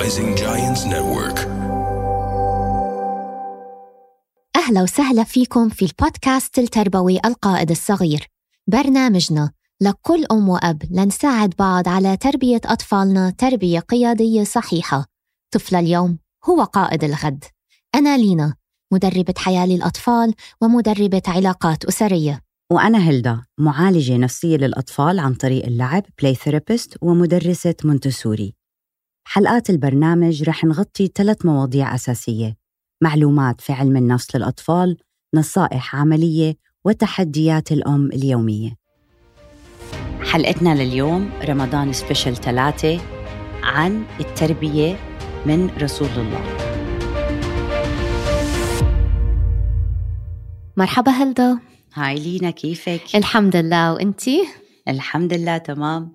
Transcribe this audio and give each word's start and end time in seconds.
Rising 0.00 0.34
Giants 0.34 0.84
Network. 0.84 1.38
أهلا 4.56 4.82
وسهلا 4.82 5.24
فيكم 5.24 5.68
في 5.68 5.84
البودكاست 5.84 6.58
التربوي 6.58 7.20
القائد 7.24 7.70
الصغير. 7.70 8.26
برنامجنا 8.66 9.52
لكل 9.80 10.24
أم 10.32 10.48
وأب 10.48 10.82
لنساعد 10.90 11.54
بعض 11.58 11.88
على 11.88 12.16
تربية 12.16 12.60
أطفالنا 12.64 13.30
تربية 13.30 13.78
قيادية 13.78 14.44
صحيحة. 14.44 15.06
طفل 15.50 15.76
اليوم 15.76 16.18
هو 16.48 16.64
قائد 16.64 17.04
الغد. 17.04 17.44
أنا 17.94 18.16
لينا 18.16 18.54
مدربة 18.92 19.34
حياة 19.36 19.66
للأطفال 19.66 20.34
ومدربة 20.60 21.22
علاقات 21.26 21.84
أسرية. 21.84 22.40
وأنا 22.72 23.08
هيلدا 23.08 23.42
معالجة 23.58 24.16
نفسية 24.16 24.56
للأطفال 24.56 25.18
عن 25.18 25.34
طريق 25.34 25.66
اللعب 25.66 26.02
play 26.18 26.34
therapist 26.34 26.96
ومدرسة 27.02 27.74
مونتسوري. 27.84 28.59
حلقات 29.24 29.70
البرنامج 29.70 30.42
رح 30.42 30.64
نغطي 30.64 31.10
ثلاث 31.14 31.46
مواضيع 31.46 31.94
أساسية 31.94 32.56
معلومات 33.00 33.60
في 33.60 33.72
علم 33.72 33.96
النفس 33.96 34.36
للأطفال 34.36 34.96
نصائح 35.34 35.96
عملية 35.96 36.56
وتحديات 36.84 37.72
الأم 37.72 38.06
اليومية 38.06 38.76
حلقتنا 40.22 40.74
لليوم 40.74 41.30
رمضان 41.44 41.92
سبيشل 41.92 42.36
ثلاثة 42.36 43.00
عن 43.62 44.04
التربية 44.20 44.96
من 45.46 45.70
رسول 45.82 46.08
الله 46.16 46.56
مرحبا 50.76 51.12
هلدا 51.12 51.58
هاي 51.94 52.14
لينا 52.14 52.50
كيفك؟ 52.50 53.02
الحمد 53.14 53.56
لله 53.56 53.92
وإنتي؟ 53.92 54.44
الحمد 54.88 55.32
لله 55.34 55.58
تمام 55.58 56.12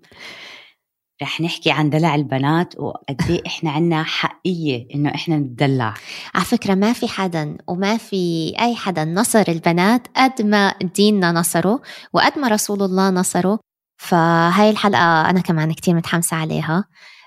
رح 1.22 1.42
نحكي 1.42 1.72
عن 1.72 1.90
دلع 1.90 2.16
البنات 2.16 2.80
وقد 2.80 3.22
إيه 3.30 3.42
إحنا 3.48 3.72
عنا 3.72 4.04
حقية 4.04 4.88
إنه 4.96 5.16
إحنا 5.16 5.38
نتدلع. 5.38 5.94
على 6.36 6.46
فكرة 6.46 6.76
ما 6.76 6.94
في 6.94 7.08
حدا 7.08 7.58
وما 7.68 7.98
في 7.98 8.54
أي 8.60 8.76
حدا 8.76 9.06
نصر 9.06 9.44
البنات 9.48 10.08
قد 10.16 10.42
ما 10.42 10.74
ديننا 10.96 11.32
نصره 11.32 11.82
وقد 12.14 12.40
ما 12.40 12.48
رسول 12.48 12.84
الله 12.84 13.10
نصره. 13.10 13.60
فهاي 14.02 14.70
الحلقة 14.70 15.30
أنا 15.30 15.42
كمان 15.42 15.74
كتير 15.74 15.96
متحمسة 15.96 16.38
عليها. 16.38 16.86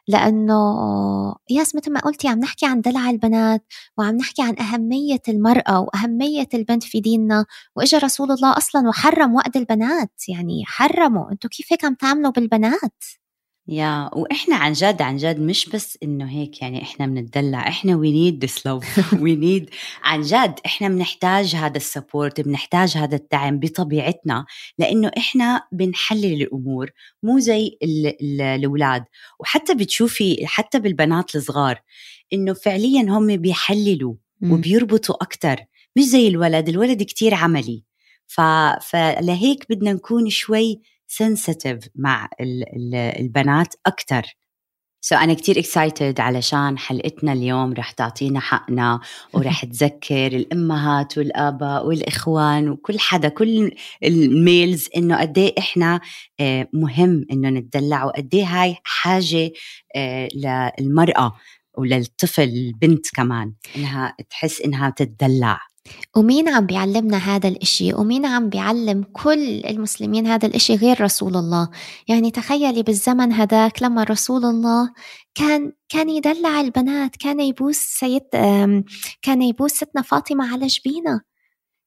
لأنه 0.09 0.55
ياس 1.51 1.77
مثل 1.77 1.93
ما 1.93 2.01
قلتي 2.01 2.29
عم 2.29 2.39
نحكي 2.39 2.67
عن 2.67 2.81
دلع 2.81 3.11
البنات 3.11 3.65
وعم 3.99 4.17
نحكي 4.17 4.43
عن 4.43 4.59
أهمية 4.59 5.23
المرأة 5.29 5.81
وأهمية 5.81 6.49
البنت 6.55 6.83
في 6.85 7.01
ديننا 7.01 7.45
وإجا 7.77 7.99
رسول 7.99 8.31
الله 8.33 8.57
أصلا 8.57 8.89
وحرم 8.89 9.35
وقت 9.35 9.57
البنات. 9.57 10.13
يعني 10.29 10.65
حرموا. 10.67 11.33
أنتوا 11.33 11.51
كيف 11.51 11.67
هيك 11.73 11.85
عم 11.85 11.95
تعملوا 11.95 12.31
بالبنات؟ 12.31 13.05
yeah 13.69 14.11
وإحنا 14.13 14.57
عن 14.57 14.73
جد 14.73 15.03
عن 15.03 15.17
جد 15.17 15.41
مش 15.41 15.69
بس 15.69 15.99
إنه 16.03 16.31
هيك 16.31 16.63
يعني 16.63 16.83
إحنا 16.83 17.07
بنتدلع 17.07 17.69
إحنا 17.69 17.97
we 17.97 18.13
need 18.13 18.45
this 18.45 18.67
love 18.67 19.15
we 19.23 19.37
need 19.37 19.71
عن 20.03 20.23
جد 20.23 20.55
إحنا 20.67 20.89
بنحتاج 20.89 21.57
هذا 21.57 21.77
ال 21.77 21.85
support 21.85 22.41
بنحتاج 22.41 22.97
هذا 22.97 23.17
الدعم 23.17 23.59
بطبيعتنا 23.59 24.47
لإنه 24.79 25.11
إحنا 25.19 25.63
بنحلل 25.73 26.43
الأمور 26.43 26.91
مو 27.23 27.39
زي 27.39 27.79
الأولاد. 28.23 29.05
وحتى 29.41 29.75
بتشوفي 29.75 30.47
حتى 30.47 30.81
بالبنات 30.81 31.37
الصغار 31.37 31.81
إنه 32.33 32.53
فعليا 32.53 33.03
هم 33.03 33.37
بيحللوا 33.37 34.15
وبيربطوا 34.43 35.23
أكثر 35.23 35.57
مش 35.97 36.03
زي 36.05 36.29
الولد 36.29 36.69
الولد 36.69 37.03
كتير 37.03 37.35
عملي. 37.35 37.85
ف... 38.27 38.41
فلهيك 38.83 39.67
بدنا 39.71 39.93
نكون 39.93 40.31
شوي 40.31 40.81
sensitive 41.09 41.79
مع 41.95 42.29
البنات 43.21 43.75
أكثر 43.87 44.39
so 45.01 45.17
so 45.17 45.19
أنا 45.19 45.35
كتير 45.35 45.59
excited 45.59 46.21
علشان 46.21 46.79
حلقتنا 46.79 47.33
اليوم 47.33 47.73
رح 47.73 47.91
تعطينا 47.91 48.41
حقنا 48.41 49.01
ورح 49.35 49.65
تذكر 49.73 50.27
الأمهات 50.27 51.19
والآباء 51.19 51.87
والإخوان 51.87 52.69
وكل 52.69 52.99
حدا 52.99 53.29
كل 53.29 53.71
ال 54.05 54.19
males 54.19 54.89
إنه 54.97 55.21
قد 55.21 55.39
إيه 55.39 55.55
إحنا 55.59 56.01
آه، 56.41 56.69
مهم 56.73 57.27
إنه 57.33 57.49
نتدلع 57.49 58.05
وقد 58.05 58.35
إيه 58.35 58.45
هاي 58.45 58.77
حاجة 58.85 59.53
آه، 59.97 60.29
للمرأة 60.81 61.37
وللطفل 61.79 62.43
البنت 62.43 63.07
كمان 63.15 63.53
إنها 63.77 64.17
تحس 64.31 64.61
إنها 64.61 64.91
تتدلع. 64.91 65.61
ومين 66.17 66.49
عم 66.49 66.67
بيعلمنا 66.67 67.17
هذا 67.17 67.49
الإشي؟ 67.49 67.95
ومين 67.95 68.27
عم 68.27 68.49
بيعلم 68.49 69.05
كل 69.13 69.63
المسلمين 69.67 70.27
هذا 70.27 70.49
الإشي 70.49 70.75
غير 70.75 71.01
رسول 71.01 71.37
الله؟ 71.37 71.69
يعني 72.09 72.31
تخيلي 72.31 72.83
بالزمن 72.83 73.33
هذاك 73.33 73.83
لما 73.83 74.05
رسول 74.05 74.45
الله 74.45 74.91
كان 75.35 75.73
كان 75.89 76.09
يدلع 76.09 76.61
البنات 76.61 77.17
كان 77.17 77.41
يبوس 77.41 77.77
سيد 77.77 78.23
كان 79.23 79.43
يبوس 79.43 79.73
ستنا 79.73 80.03
فاطمة 80.03 80.53
على 80.53 80.67
جبينة. 80.67 81.21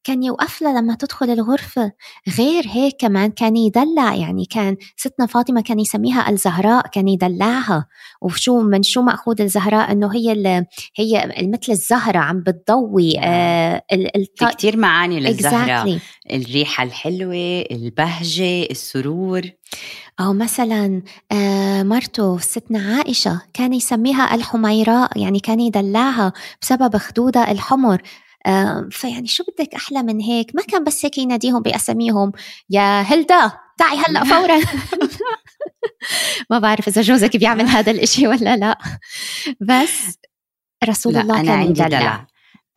كان 0.03 0.23
يوقف 0.23 0.62
لها 0.62 0.81
لما 0.81 0.95
تدخل 0.95 1.29
الغرفة. 1.29 1.91
غير 2.38 2.63
هيك 2.67 2.95
كمان 3.00 3.31
كان 3.31 3.57
يدلع 3.57 4.16
يعني 4.16 4.45
كان 4.45 4.78
ستنا 4.97 5.25
فاطمة 5.25 5.62
كان 5.62 5.79
يسميها 5.79 6.29
الزهراء 6.29 6.88
كان 6.88 7.07
يدلعها. 7.07 7.88
وشو 8.22 8.62
من 8.62 8.84
شو 8.84 9.01
مأخوذ 9.01 9.41
الزهراء؟ 9.41 9.91
إنه 9.91 10.16
هي 10.16 10.66
هي 10.95 11.34
مثل 11.41 11.72
الزهرة 11.72 12.17
عم 12.17 12.39
بتضوي 12.39 13.19
آه. 13.19 13.84
الط... 13.94 14.44
في 14.44 14.45
كتير 14.45 14.78
معاني 14.78 15.19
للزهرة. 15.19 15.84
Exactly. 15.84 16.00
الريحة 16.31 16.83
الحلوة 16.83 17.66
البهجة 17.72 18.63
السرور. 18.63 19.41
أو 20.19 20.33
مثلا 20.33 21.01
آه 21.31 21.83
مرته 21.83 22.38
ستنا 22.38 22.79
عائشة 22.79 23.41
كان 23.53 23.73
يسميها 23.73 24.35
الحميراء 24.35 25.19
يعني 25.19 25.39
كان 25.39 25.59
يدلعها 25.59 26.33
بسبب 26.62 26.97
خدودها 26.97 27.51
الحمر. 27.51 28.01
فيعني 28.91 29.28
شو 29.28 29.44
بدك 29.44 29.75
أحلى 29.75 30.03
من 30.03 30.19
هيك؟ 30.19 30.56
ما 30.56 30.62
كان 30.62 30.84
بس 30.84 31.06
هيك 31.06 31.18
يناديهم 31.18 31.62
بأساميهم. 31.62 32.31
يا 32.69 33.02
هلدا 33.02 33.52
تعي 33.78 33.97
هلأ 33.97 34.24
فورا. 34.34 34.59
ما 36.50 36.59
بعرف 36.59 36.88
إذا 36.88 37.01
جوزك 37.01 37.38
بيعمل 37.38 37.66
هذا 37.68 37.91
الإشي 37.91 38.28
ولا 38.28 38.57
لا. 38.57 38.78
بس 39.62 40.18
رسول 40.90 41.13
لا 41.13 41.22
الله 41.22 41.35
أنا 41.40 41.44
كان 41.44 41.59
عندي 41.59 41.81
يدلع. 41.81 42.00
دلع. 42.00 42.28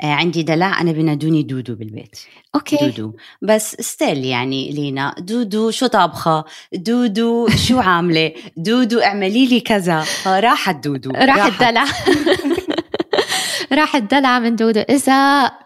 آه، 0.02 0.06
عندي 0.06 0.42
دلع. 0.42 0.80
أنا 0.80 0.92
بنادوني 0.92 1.42
دودو 1.42 1.74
بالبيت. 1.74 2.18
okay. 2.54 2.76
دودو. 2.76 3.16
بس 3.42 3.76
still 3.80 4.24
يعني 4.24 4.70
لينا. 4.70 5.14
دودو 5.18 5.70
شو 5.70 5.86
طابخة؟ 5.86 6.44
دودو 6.72 7.48
شو 7.48 7.78
عاملة؟ 7.78 8.32
دودو 8.56 9.00
اعملي 9.00 9.46
لي 9.46 9.60
كذا. 9.60 10.04
راحت 10.26 10.84
دودو. 10.84 11.10
راح 11.10 11.46
الدلع 11.46 11.84
راح 13.72 13.96
الدلع 13.96 14.38
من 14.38 14.56
دودو. 14.56 14.80
إذا 14.80 15.12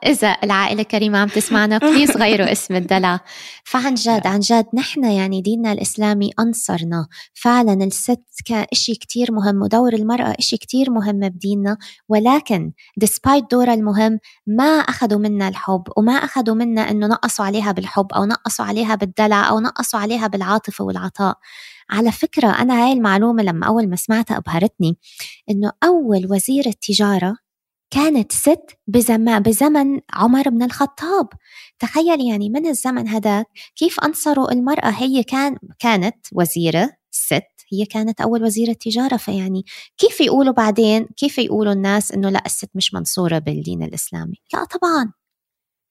إذا 0.07 0.37
العائلة 0.45 0.81
الكريمة 0.83 1.19
عم 1.19 1.29
تسمعنا 1.29 1.79
please 1.79 2.17
غيروا 2.17 2.53
اسم 2.53 2.75
الدلع. 2.75 3.21
فعن 3.65 3.95
جد 3.95 4.27
عن 4.27 4.41
جد 4.41 4.67
نحن 4.75 5.05
يعني 5.05 5.43
ديننا 5.43 5.73
الإسلامي 5.73 6.31
أنصرنا. 6.41 7.09
فعلا 7.35 7.85
الست 7.85 8.25
كإشي 8.47 8.95
كتير 8.95 9.33
مهم 9.33 9.63
ودور 9.63 9.95
المرأة 9.95 10.35
إشي 10.39 10.57
كتير 10.57 10.91
مهم 10.91 11.21
بديننا. 11.21 11.77
ولكن 12.09 12.73
despite 13.05 13.49
دورها 13.51 13.75
المهم 13.75 14.19
ما 14.47 14.65
أخذوا 14.65 15.19
منا 15.19 15.49
الحب 15.49 15.83
وما 15.97 16.13
أخذوا 16.13 16.55
منا 16.55 16.91
إنه 16.91 17.07
نقصوا 17.07 17.45
عليها 17.45 17.73
بالحب 17.73 18.13
أو 18.13 18.25
نقصوا 18.25 18.65
عليها 18.65 18.95
بالدلع 18.95 19.49
أو 19.49 19.61
نقصوا 19.61 20.01
عليها 20.01 20.27
بالعاطفة 20.27 20.85
والعطاء. 20.85 21.39
على 21.91 22.13
فكرة 22.13 22.49
أنا 22.49 22.85
هاي 22.85 22.93
المعلومة 22.93 23.43
لما 23.43 23.67
أول 23.67 23.89
ما 23.89 23.97
سمعتها 23.97 24.37
أبهرتني 24.37 24.99
إنه 25.51 25.73
أول 25.85 26.27
وزيرة 26.31 26.75
تجارة 26.89 27.37
كانت 27.91 28.33
ست 28.33 28.79
بزمان 28.87 29.43
بزمن 29.43 30.01
عمر 30.13 30.49
بن 30.49 30.63
الخطاب. 30.63 31.29
تخيل 31.79 32.21
يعني 32.29 32.51
من 32.51 32.67
الزمن 32.67 33.09
هذاك؟ 33.09 33.47
كيف 33.77 34.01
أنصروا 34.01 34.53
المرأة؟ 34.53 34.91
هي 34.91 35.23
كان 35.23 35.57
كانت 35.79 36.17
وزيرة 36.33 36.91
ست 37.11 37.43
هي 37.73 37.85
كانت 37.85 38.21
أول 38.21 38.45
وزيرة 38.45 38.73
تجارة 38.73 39.17
فيعني 39.17 39.65
كيف 39.99 40.21
يقولوا 40.21 40.53
بعدين؟ 40.53 41.07
كيف 41.17 41.39
يقولوا 41.39 41.73
الناس 41.73 42.13
إنه 42.13 42.31
لا 42.31 42.43
الست 42.47 42.71
مش 42.75 42.95
منصورة 42.95 43.39
بالدين 43.39 43.83
الإسلامي؟ 43.83 44.37
لا 44.55 44.65
طبعا. 44.65 45.13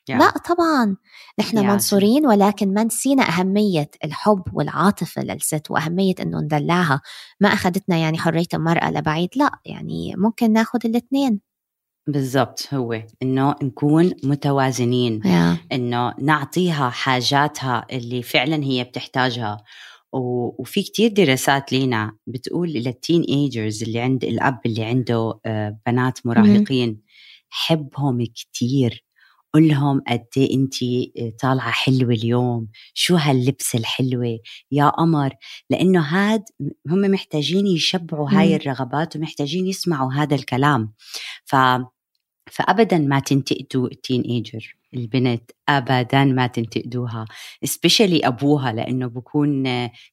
لا 0.09 0.29
طبعا. 0.29 0.97
نحن. 1.39 1.67
منصورين 1.67 2.25
ولكن 2.25 2.73
ما 2.73 2.83
نسينا 2.83 3.23
أهمية 3.29 3.89
الحب 4.03 4.43
والعاطفة 4.53 5.23
للست 5.23 5.71
وأهمية 5.71 6.15
إنه 6.21 6.39
ندلعها؟ 6.39 7.01
ما 7.39 7.49
أخذتنا 7.49 7.97
يعني 7.97 8.17
حرية 8.17 8.47
المرأة 8.53 8.91
لبعيد؟ 8.91 9.29
لا 9.35 9.51
يعني 9.65 10.13
ممكن 10.17 10.53
ناخذ 10.53 10.79
الاثنين. 10.85 11.46
بالضبط 12.07 12.73
هو 12.73 13.03
إنه 13.21 13.55
نكون 13.63 14.13
متوازنين 14.23 15.23
yeah. 15.23 15.59
إنه 15.71 16.13
نعطيها 16.19 16.89
حاجاتها 16.89 17.85
اللي 17.91 18.21
فعلا 18.23 18.63
هي 18.63 18.83
بتحتاجها. 18.83 19.57
وفي 20.13 20.83
كتير 20.83 21.11
دراسات 21.11 21.71
لينا 21.73 22.17
بتقول 22.27 22.69
للتين 22.69 23.21
ايجرز 23.21 23.83
اللي 23.83 23.99
عند 23.99 24.23
الأب 24.23 24.59
اللي 24.65 24.83
عنده 24.83 25.39
آه، 25.45 25.79
بنات 25.87 26.25
مراهقين 26.25 27.01
حبهم 27.49 28.25
كتير. 28.25 29.05
قل 29.53 29.67
لهم 29.67 30.01
قد 30.07 30.25
إيه 30.37 30.55
أنت 30.55 30.75
طالعة 31.41 31.71
حلوة 31.71 32.13
اليوم. 32.13 32.67
شو 32.93 33.15
هاللبسه 33.15 33.79
الحلوة؟ 33.79 34.39
يا 34.71 34.89
قمر. 34.89 35.33
لأنه 35.69 36.01
هاد 36.01 36.43
هم 36.89 37.01
محتاجين 37.01 37.67
يشبعوا 37.67 38.29
هاي 38.31 38.55
الرغبات 38.55 39.15
ومحتاجين 39.15 39.67
يسمعوا 39.67 40.13
هذا 40.13 40.35
الكلام. 40.35 40.93
ف 41.45 41.55
فابدا 42.51 42.97
ما 42.97 43.19
تنتقدوا 43.19 43.87
ال 43.87 44.21
teenager 44.21 44.75
البنت 44.93 45.51
ابدا 45.69 46.23
ما 46.23 46.47
تنتقدوها 46.47 47.25
specially 47.63 48.27
أبوها 48.27 48.71
لأنه 48.71 49.07
بكون 49.07 49.63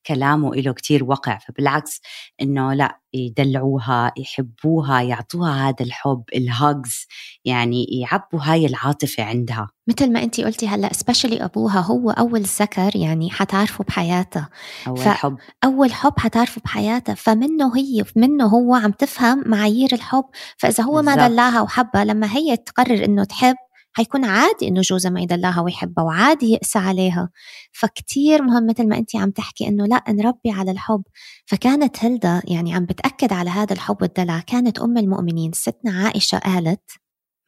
كلامه 0.07 0.55
له 0.55 0.73
كتير 0.73 1.05
وقع. 1.05 1.39
فبالعكس 1.39 2.01
إنه 2.43 2.73
لا 2.73 2.99
يدلعوها 3.15 4.13
يحبوها 4.19 5.03
يعطوها 5.03 5.69
هذا 5.69 5.77
الحب 5.81 6.23
ال 6.35 6.49
hugs 6.49 7.07
يعني 7.45 7.85
يعبوا 7.85 8.41
هاي 8.43 8.67
العاطفة 8.67 9.23
عندها. 9.23 9.69
مثل 9.89 10.13
ما 10.13 10.23
انت 10.23 10.41
قلتي 10.41 10.69
هلأ 10.69 10.93
specially 10.93 11.45
أبوها 11.45 11.81
هو 11.81 12.11
أول 12.11 12.41
ذكر 12.41 12.97
يعني 12.97 13.31
حتعرفه 13.31 13.85
بحياتها 13.85 14.49
أول 14.87 14.99
ف... 14.99 15.09
حب. 15.09 15.37
أول 15.65 15.93
حب 15.93 16.13
حتعرفه 16.19 16.61
بحياتها 16.65 17.15
فمنه 17.15 17.77
هي 17.77 18.05
منه 18.17 18.47
هو 18.47 18.75
عم 18.75 18.91
تفهم 18.91 19.43
معايير 19.47 19.89
الحب. 19.93 20.25
فإذا 20.59 20.85
هو 20.85 20.95
بالزبط. 20.95 21.17
ما 21.17 21.29
دلاها 21.29 21.61
وحبها 21.61 22.05
لما 22.05 22.37
هي 22.37 22.57
تقرر 22.57 23.05
إنه 23.05 23.25
تحب 23.25 23.57
حيكون 23.97 24.25
عادي 24.25 24.69
إنه 24.69 24.81
جوزها 24.81 25.11
ما 25.11 25.21
يدلعها 25.21 25.61
ويحبها 25.61 26.05
وعادي 26.05 26.53
يقسى 26.53 26.79
عليها. 26.79 27.31
فكتير 27.73 28.43
مهم 28.43 28.67
مثل 28.67 28.89
ما 28.89 28.99
انت 28.99 29.17
عم 29.17 29.31
تحكي 29.31 29.69
إنه 29.69 29.87
لا 29.87 30.03
نربي 30.09 30.51
على 30.51 30.71
الحب. 30.71 31.03
فكانت 31.47 32.05
هلدا 32.05 32.43
يعني 32.45 32.75
عم 32.75 32.85
بتأكد 32.85 33.33
على 33.33 33.51
هذا 33.51 33.73
الحب 33.73 34.03
والدلع. 34.03 34.41
كانت 34.41 34.79
أم 34.79 34.99
المؤمنين. 34.99 35.53
ستنا 35.53 35.91
عائشة 35.91 36.39
قالت 36.39 36.91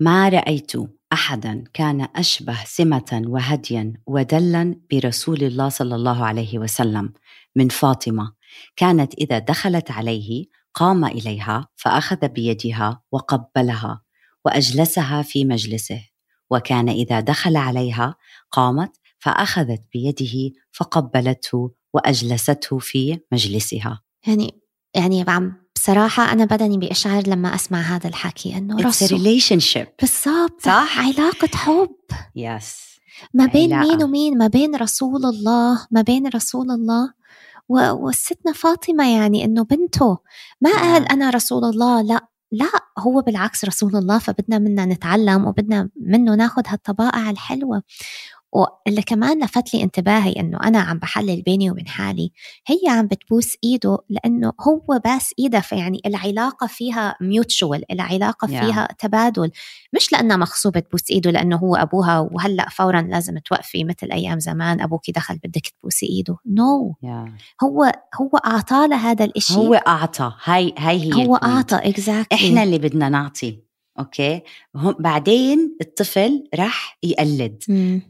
ما 0.01 0.29
رأيت 0.29 0.73
احدا 1.13 1.65
كان 1.75 2.09
أشبه 2.17 2.59
سمة 2.65 3.23
وهديا 3.27 3.93
ودلا 4.07 4.81
برسول 4.93 5.43
الله 5.43 5.69
صلى 5.69 5.95
الله 5.95 6.25
عليه 6.25 6.59
وسلم 6.59 7.13
من 7.57 7.69
فاطمة. 7.69 8.33
كانت 8.77 9.15
إذا 9.15 9.39
دخلت 9.39 9.91
عليه 9.91 10.45
قام 10.75 11.05
إليها 11.05 11.69
فأخذ 11.77 12.29
بيدها 12.29 13.03
وقبلها 13.13 14.03
وأجلسها 14.45 15.23
في 15.23 15.45
مجلسه. 15.45 16.16
وكان 16.51 16.89
إذا 16.89 17.21
دخل 17.21 17.57
عليها 17.57 18.15
قامت 18.53 18.93
فأخذت 19.19 19.81
بيده 19.93 20.55
فقبلته 20.73 21.71
وأجلسته 21.95 22.79
في 22.79 23.19
مجلسها. 23.33 24.03
يعني 24.27 24.61
يعني 24.95 25.25
عم 25.29 25.67
بصراحة 25.75 26.33
أنا 26.33 26.45
بدني 26.45 26.79
بإشعار 26.79 27.29
لما 27.29 27.55
أسمع 27.55 27.81
هذا 27.81 28.09
الحكي 28.09 28.57
إنه 28.57 28.77
It's 28.77 28.95
a 28.95 29.09
relationship. 29.09 29.87
بالضبط. 30.01 30.61
صح؟ 30.61 30.99
علاقة 30.99 31.57
حب. 31.57 31.97
يس 32.37 32.65
yes. 32.65 32.97
ما 33.35 33.47
بين 33.47 33.73
علاقة. 33.73 33.97
مين 33.97 34.03
ومين 34.05 34.39
ما 34.39 34.47
بين 34.47 34.77
رسول 34.77 35.25
الله 35.25 35.87
ما 35.91 36.03
بين 36.03 36.27
رسول 36.27 36.71
الله. 36.71 37.13
والستنا 37.69 38.53
فاطمة 38.53 39.15
يعني 39.15 39.45
إنه 39.45 39.65
بنته 39.65 40.19
ما 40.61 40.71
قال 40.71 41.09
أنا 41.09 41.31
رسول 41.31 41.65
الله 41.65 42.03
لا. 42.03 42.29
لا 42.53 42.67
هو 42.99 43.21
بالعكس 43.23 43.65
رسول 43.65 43.97
الله 43.97 44.19
فبدنا 44.19 44.59
منا 44.59 44.85
نتعلم 44.85 45.47
وبدنا 45.47 45.89
منه 45.97 46.35
ناخذ 46.35 46.63
هالطبائع 46.67 47.31
الحلوة. 47.31 47.83
واللي 48.53 49.03
كمان 49.03 49.45
لفت 49.45 49.75
لي 49.75 49.83
انتباهي 49.83 50.33
إنه 50.33 50.59
أنا 50.65 50.79
عم 50.79 50.99
بحلل 50.99 51.43
بيني 51.43 51.71
وبين 51.71 51.89
حالي 51.89 52.33
هي 52.67 52.89
عم 52.89 53.07
بتبوس 53.07 53.57
إيده 53.65 53.99
لأنه 54.09 54.53
هو 54.69 55.01
باس 55.05 55.35
إيدها 55.39 55.61
فيعني 55.61 56.01
العلاقة 56.07 56.67
فيها 56.67 57.17
mutual 57.21 57.93
العلاقة 57.93 58.47
فيها 58.47 58.89
yeah. 58.91 58.97
تبادل. 58.97 59.51
مش 59.95 60.13
لأنها 60.13 60.37
مغصوبه 60.37 60.81
تبوس 60.81 61.11
إيده 61.11 61.31
لأنه 61.31 61.57
هو 61.57 61.77
أبوها 61.77 62.19
وهلأ 62.19 62.69
فورا 62.69 63.03
لازم 63.03 63.39
توقفي 63.39 63.85
مثل 63.85 64.13
أيام 64.13 64.41
زمان 64.41 64.81
ابوكي 64.81 65.13
دخل 65.13 65.39
بدك 65.45 65.67
تبوسي 65.67 66.07
إيده. 66.07 66.37
no 66.47 66.93
no. 66.93 67.07
yeah. 67.07 67.31
هو 67.65 67.93
هو 68.21 68.37
اعطى 68.47 68.89
لها 68.89 69.11
هذا 69.11 69.25
الإشي. 69.25 69.57
هو 69.57 69.75
أعطى. 69.75 70.33
هاي 70.45 70.75
هاي 70.79 71.15
هي 71.15 71.27
هو 71.27 71.37
أعطى 71.37 71.77
exactly 71.77 72.39
إحنا 72.39 72.63
اللي 72.63 72.79
بدنا 72.79 73.09
نعطي. 73.09 73.66
okay؟ 73.99 74.41
بعدين 74.99 75.77
الطفل 75.81 76.45
راح 76.55 76.99
يقلد 77.03 77.63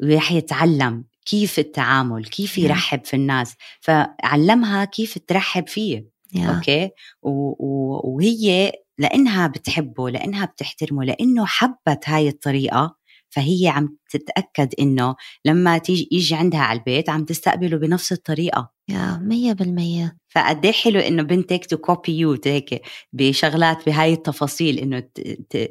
وراح 0.02 0.32
يتعلم 0.32 1.04
كيف 1.26 1.58
التعامل 1.58 2.24
كيف 2.24 2.58
يرحب 2.58 3.04
في 3.04 3.14
الناس 3.14 3.54
فعلمها 3.80 4.84
كيف 4.84 5.18
ترحب 5.26 5.68
فيه 5.68 6.08
yeah. 6.36 6.40
okay؟ 6.40 6.90
وهي 7.22 8.72
لأنها 8.98 9.46
بتحبه 9.46 10.10
لأنها 10.10 10.44
بتحترمه 10.44 11.04
لأنه 11.04 11.46
حبت 11.46 12.08
هاي 12.08 12.28
الطريقة 12.28 12.96
فهي 13.36 13.68
عم 13.68 13.96
تتأكد 14.10 14.74
إنه 14.80 15.14
لما 15.44 15.78
تيجي 15.78 16.08
يجي 16.12 16.34
عندها 16.34 16.60
على 16.60 16.78
البيت 16.78 17.10
عم 17.10 17.24
تستقبله 17.24 17.76
بنفس 17.76 18.12
الطريقة. 18.12 18.70
yeah 18.88 19.20
مية 19.22 19.52
بالمية. 19.52 20.16
فقد 20.28 20.64
إيه 20.64 20.72
حلو 20.72 21.00
إنه 21.00 21.22
بنتك 21.22 21.66
to 21.66 21.76
copy 21.76 22.18
you 22.18 22.38
هيك 22.46 22.82
بشغلات 23.12 23.86
بهاي 23.86 24.12
التفاصيل 24.12 24.78
إنه 24.78 25.02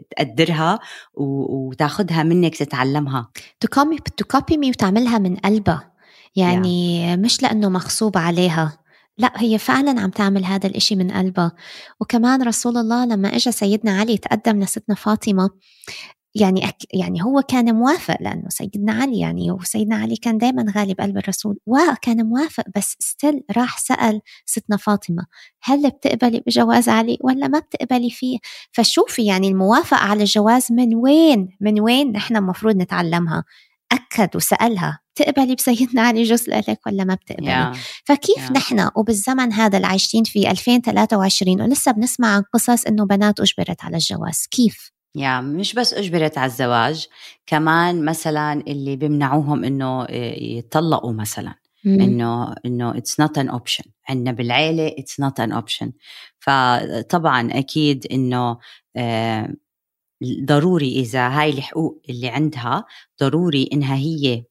تقدرها 0.10 0.80
وتاخذها 1.14 2.24
منك 2.24 2.56
تتعلمها. 2.56 3.32
to 3.60 3.68
copy 3.68 3.98
to 4.18 4.26
copy 4.26 4.58
me 4.58 4.70
وتعملها 4.70 5.18
من 5.18 5.36
قلبها. 5.36 5.92
يعني 6.36 7.06
yeah. 7.16 7.20
مش 7.20 7.44
لأنه 7.44 7.70
مغصوب 7.70 8.18
عليها. 8.18 8.78
لا 9.18 9.32
هي 9.36 9.58
فعلا 9.58 10.02
عم 10.02 10.10
تعمل 10.10 10.46
هذا 10.46 10.68
الإشي 10.68 10.96
من 10.96 11.12
قلبها. 11.12 11.52
وكمان 12.00 12.42
رسول 12.42 12.78
الله 12.78 13.06
لما 13.06 13.36
اجى 13.36 13.52
سيدنا 13.52 14.00
علي 14.00 14.18
تقدم 14.18 14.60
لستنا 14.60 14.96
فاطمة 14.96 15.50
يعني 16.36 16.68
أك 16.68 16.78
يعني 16.94 17.24
هو 17.24 17.42
كان 17.42 17.76
موافق 17.76 18.18
لأنه 18.22 18.50
سيدنا 18.50 18.94
علي 18.94 19.20
يعني 19.20 19.52
وسيدنا 19.52 19.96
علي 19.96 20.16
كان 20.16 20.38
دائما 20.38 20.66
غالي 20.76 20.94
بقلب 20.94 21.18
الرسول 21.18 21.60
وكان 21.66 22.26
موافق 22.26 22.64
بس 22.76 22.96
ستيل 23.00 23.44
راح 23.58 23.80
سأل 23.80 24.22
ستنا 24.46 24.78
فاطمة 24.78 25.26
هل 25.64 25.90
بتقبلي 25.90 26.44
بجواز 26.48 26.90
علي 26.90 27.18
ولا 27.22 27.48
ما 27.48 27.60
بتقبلي 27.60 28.10
فيه 28.10 28.38
فشوفي 28.72 29.26
يعني 29.26 29.48
الموافقة 29.48 29.98
على 29.98 30.24
الجواز 30.24 30.72
من 30.72 30.96
وين 30.96 31.50
من 31.62 31.82
وين 31.82 32.12
نحن 32.12 32.36
المفروض 32.36 32.76
نتعلمها 32.76 33.44
أكد 33.92 34.36
وسألها 34.36 35.00
بتقبلي 35.16 35.56
بسيدنا 35.56 36.02
علي 36.02 36.24
جزء 36.24 36.56
لك 36.56 36.80
ولا 36.88 37.04
ما 37.04 37.16
بتقبلي 37.16 37.74
yeah. 37.74 37.78
فكيف 38.04 38.48
yeah. 38.48 38.52
نحن 38.52 38.90
وبالزمن 38.96 39.54
هذا 39.54 39.78
اللي 39.78 39.88
عايشين 39.88 40.24
فيه 40.24 40.52
2023 40.52 41.62
ولسه 41.62 41.92
بنسمع 41.92 42.28
عن 42.28 42.44
قصص 42.54 42.86
إنه 42.86 43.06
بنات 43.06 43.40
أجبرت 43.40 43.84
على 43.84 43.98
الجواز 43.98 44.48
كيف 44.52 44.95
yeah 45.16 45.42
مش 45.42 45.74
بس 45.74 45.94
أجبرت 45.94 46.38
على 46.38 46.46
الزواج 46.52 47.08
كمان 47.46 48.06
مثلا 48.06 48.54
اللي 48.68 48.96
بيمنعوهم 48.96 49.64
إنه 49.64 50.08
يطلقوا 50.42 51.14
مثلا 51.14 51.56
إنه 51.86 52.56
إنه 52.66 52.98
it's 52.98 53.20
not 53.20 53.38
an 53.38 53.50
option 53.50 53.84
عندنا 54.10 54.32
بالعيلة 54.32 54.88
it's 55.00 55.20
not 55.20 55.40
an 55.40 55.52
option 55.52 55.92
فطبعا 56.40 57.50
أكيد 57.52 58.08
إنه 58.12 58.58
آه، 58.96 59.54
ضروري 60.44 61.00
إذا 61.00 61.28
هاي 61.28 61.50
الحقوق 61.50 62.02
اللي 62.10 62.28
عندها 62.30 62.86
ضروري 63.22 63.70
إنها 63.74 63.96
هي 63.96 64.44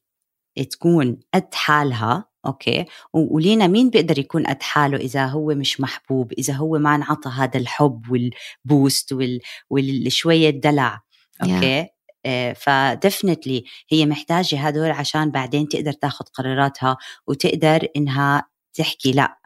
تكون 0.71 1.19
قد 1.33 1.53
حالها. 1.53 2.25
okay. 2.45 2.85
ولينا 3.13 3.67
مين 3.67 3.89
بيقدر 3.89 4.19
يكون 4.19 4.47
قد 4.47 4.63
حاله 4.63 4.97
إذا 4.97 5.25
هو 5.25 5.47
مش 5.55 5.81
محبوب 5.81 6.33
إذا 6.33 6.53
هو 6.53 6.77
ما 6.77 6.95
انعطى 6.95 7.29
هذا 7.29 7.57
الحب 7.57 8.01
وال 8.09 8.39
boost 8.39 9.13
وال 9.13 9.39
والشوية 9.69 10.49
دلع 10.49 11.01
okay؟ 11.43 11.83
yeah. 11.83 11.87
آه، 12.25 12.53
ف 12.53 12.63
definitely 12.63 13.63
هي 13.89 14.05
محتاجة 14.05 14.59
هدول 14.67 14.91
عشان 14.91 15.31
بعدين 15.31 15.67
تقدر 15.67 15.91
تاخذ 15.91 16.25
قراراتها 16.25 16.97
وتقدر 17.27 17.87
إنها 17.95 18.43
تحكي 18.73 19.11
لأ. 19.11 19.37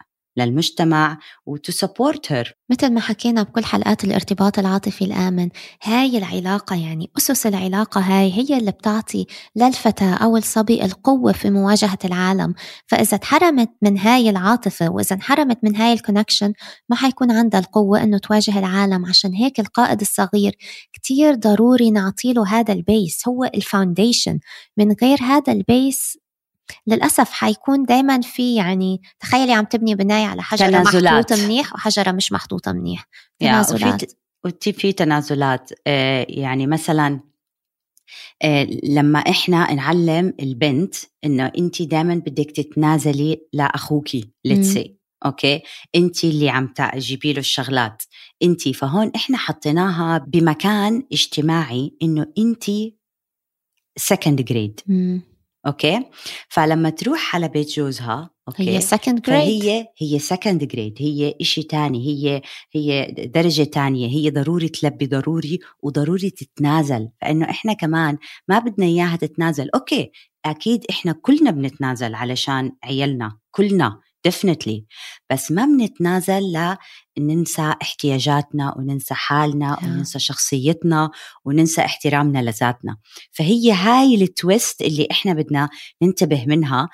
للمجتمع 0.46 1.18
و 1.46 1.54
to 1.54 1.72
support 1.72 2.32
her 2.32 2.58
مثل 2.70 2.94
ما 2.94 3.02
حكينا 3.02 3.44
بكل 3.44 3.66
حلقات 3.66 4.04
الارتباط 4.04 4.60
العاطفي 4.60 5.06
الآمن 5.06 5.50
هاي 5.84 6.18
العلاقة 6.18 6.76
يعني 6.76 7.12
أسس 7.18 7.48
العلاقة 7.48 8.02
هاي 8.02 8.34
هي 8.34 8.58
اللي 8.58 8.72
بتعطي 8.72 9.26
للفتاة 9.56 10.14
أو 10.14 10.38
الصبي 10.38 10.86
القوة 10.86 11.32
في 11.32 11.50
مواجهة 11.50 11.98
العالم. 12.06 12.54
فإذا 12.88 13.18
تحرمت 13.18 13.70
من 13.82 13.98
هاي 13.98 14.30
العاطفة 14.30 14.90
وإذا 14.90 15.16
انحرمت 15.16 15.58
من 15.64 15.76
هاي 15.76 15.94
ال 15.94 15.99
connection 15.99 16.54
ما 16.90 16.96
حيكون 16.96 17.32
عندها 17.32 17.60
القوة 17.60 18.04
إنه 18.04 18.18
تواجه 18.18 18.60
العالم. 18.60 19.06
عشان 19.06 19.34
هيك 19.34 19.60
القائد 19.60 20.02
الصغير 20.02 20.56
كتير 20.94 21.36
ضروري 21.36 21.92
نعطيله 21.92 22.48
هذا 22.48 22.74
ال 22.74 22.85
base 22.85 23.28
هو 23.28 23.44
ال 23.44 23.52
foundation 23.52 24.40
من 24.78 24.96
غير 25.02 25.18
هذا 25.22 25.54
ال 25.54 25.67
base 25.67 26.18
للأسف 26.88 27.32
حيكون 27.32 27.84
دايما 27.84 28.22
في 28.22 28.56
يعني 28.56 29.02
تخيلي 29.20 29.54
عم 29.54 29.66
تبني 29.66 29.96
بناية 29.96 30.26
على 30.26 30.42
حجرة 30.42 30.68
تنازلات. 30.68 31.14
محطوطة 31.14 31.46
منيح 31.46 31.74
وحجرة 31.74 32.12
مش 32.12 32.32
محطوطة 32.32 32.72
منيح. 32.72 33.08
تنازلات. 33.40 34.12
وفي 34.46 34.74
في 34.74 34.92
تنازلات. 34.92 35.72
آه 35.88 36.26
يعني 36.30 36.68
مثلا 36.68 37.20
آه 38.42 38.68
لما 38.84 39.20
إحنا 39.20 39.74
نعلم 39.74 40.34
البنت 40.40 40.96
إنه 41.26 41.52
أنت 41.58 41.82
دائما 41.82 42.16
بدك 42.16 42.52
تتنازلي 42.52 43.42
لأخوكي 43.54 44.30
لتسي 44.46 45.00
okay؟ 45.26 45.62
أنت 45.96 46.24
اللي 46.24 46.50
عم 46.50 46.68
تجيبي 46.68 47.34
له 47.34 47.40
الشغلات. 47.40 48.04
أنت 48.44 48.70
فهون 48.70 49.12
إحنا 49.16 49.38
حطيناها 49.38 50.18
بمكان 50.18 51.04
اجتماعي 51.14 51.94
إنه 52.04 52.26
أنت 52.38 52.64
second 53.98 54.42
grade. 54.42 54.80
okay؟ 55.70 56.06
فلما 56.50 56.90
تروح 56.90 57.36
على 57.36 57.48
بيت 57.48 57.70
جوزها 57.70 58.30
okay؟ 58.48 58.70
هي 58.70 58.82
second 58.82 59.20
grade. 59.20 59.28
فهي 59.28 59.88
هي 59.98 60.20
second 60.20 60.64
grade 60.64 60.96
هي 61.00 61.36
إشي 61.42 61.64
تاني 61.64 62.08
هي 62.08 62.42
هي 62.72 63.12
درجة 63.12 63.64
تانية 63.64 64.08
هي 64.08 64.30
ضروري 64.30 64.70
تلبي 64.70 65.08
ضروري 65.08 65.60
وضروري 65.84 66.30
تتنازل 66.30 67.10
فإنه 67.22 67.50
إحنا 67.50 67.74
كمان 67.74 68.18
ما 68.48 68.60
بدنا 68.60 68.86
إياها 68.86 69.16
تتنازل. 69.16 69.70
okay 69.76 70.12
أكيد 70.46 70.86
إحنا 70.90 71.12
كلنا 71.12 71.52
بنتنازل 71.52 72.16
علشان 72.16 72.72
عيالنا 72.84 73.38
كلنا 73.52 74.00
definitely. 74.28 74.84
بس 75.32 75.52
ما 75.52 75.66
بنتنازل 75.66 76.76
لننسى 77.18 77.74
احتياجاتنا 77.82 78.74
وننسى 78.78 79.14
حالنا. 79.14 79.78
وننسى 79.84 80.20
شخصيتنا 80.20 81.10
وننسى 81.46 81.82
احترامنا 81.82 82.40
لذاتنا. 82.40 82.98
فهي 83.32 83.72
هاي 83.72 84.16
التويست 84.16 84.82
اللي 84.82 85.08
إحنا 85.12 85.34
بدنا 85.34 85.70
ننتبه 86.04 86.46
منها 86.48 86.90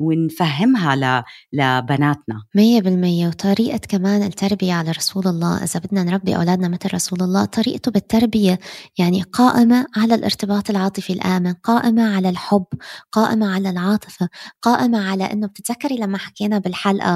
ونفهمها 0.00 1.22
لبناتنا. 1.52 2.42
مية 2.54 2.80
بالمية. 2.80 3.28
وطريقة 3.28 3.78
كمان 3.78 4.22
التربية 4.22 4.72
على 4.72 4.90
رسول 4.90 5.26
الله. 5.26 5.64
إذا 5.64 5.80
بدنا 5.80 6.02
نربي 6.02 6.36
أولادنا 6.36 6.68
مثل 6.68 6.94
رسول 6.94 7.22
الله 7.22 7.44
طريقته 7.44 7.90
بالتربية 7.90 8.58
يعني 8.98 9.22
قائمة 9.22 9.86
على 9.96 10.14
الارتباط 10.14 10.70
العاطفي 10.70 11.12
الآمن 11.12 11.52
قائمة 11.52 12.16
على 12.16 12.28
الحب 12.28 12.66
قائمة 13.12 13.54
على 13.54 13.70
العاطفة 13.70 14.28
قائمة 14.62 15.10
على 15.10 15.24
أنه 15.24 15.46
بتتذكري 15.46 15.96
لما 15.96 16.18
حكينا 16.18 16.58
بالحلقة 16.58 17.13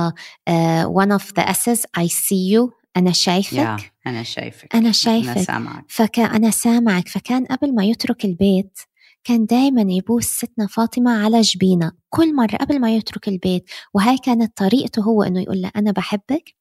uh, 0.50 0.84
one 1.02 1.12
of 1.18 1.24
the 1.34 1.44
S's 1.48 1.84
I 1.96 2.06
see 2.06 2.54
you. 2.54 2.78
أنا 2.96 3.12
شايفك. 3.12 3.52
يا 3.52 3.76
أنا 4.06 4.22
شايفك. 4.22 4.76
أنا 4.76 4.92
شايفك. 4.92 5.38
سامعك. 5.38 5.84
فكان 5.88 6.30
أنا 6.30 6.50
سامعك. 6.50 7.08
فكان 7.08 7.44
قبل 7.44 7.74
ما 7.74 7.84
يترك 7.84 8.24
البيت 8.24 8.78
كان 9.24 9.46
دايما 9.46 9.92
يبوس 9.92 10.24
ستنا 10.24 10.66
فاطمة 10.66 11.24
على 11.24 11.40
جبينة. 11.40 11.92
كل 12.08 12.34
مرة 12.34 12.56
قبل 12.56 12.80
ما 12.80 12.96
يترك 12.96 13.28
البيت 13.28 13.70
وهاي 13.94 14.18
كانت 14.18 14.56
طريقته 14.56 15.02
هو 15.02 15.22
إنه 15.22 15.40
يقول 15.40 15.62
لها 15.62 15.72
أنا 15.76 15.90
بحبك. 15.90 16.54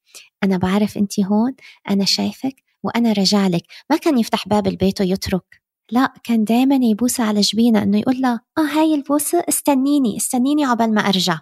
أنا 0.44 0.58
بعرف 0.58 0.98
أنت 0.98 1.20
هون. 1.20 1.56
أنا 1.90 2.06
شايفك. 2.06 2.64
وأنا 2.84 3.12
رجع 3.12 3.48
لك. 3.48 3.64
ما 3.90 3.98
كان 3.98 4.18
يفتح 4.18 4.48
باب 4.48 4.68
البيت 4.68 5.02
ويترك. 5.02 5.62
لا 5.92 6.14
كان 6.24 6.44
دايما 6.44 6.76
يبوسها 6.76 7.26
على 7.26 7.42
جبينة 7.42 7.84
إنه 7.84 7.98
يقول 7.98 8.22
لها 8.22 8.42
آه 8.58 8.62
هاي 8.62 8.96
البوسة 8.96 9.44
استنيني. 9.50 10.18
استنيني 10.18 10.66
عقبال 10.66 10.94
ما 10.94 11.02
أرجع. 11.02 11.40